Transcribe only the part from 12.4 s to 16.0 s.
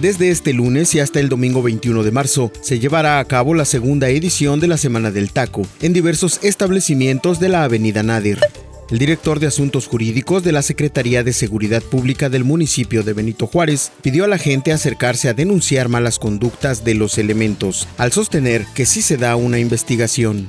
municipio de Benito Juárez pidió a la gente acercarse a denunciar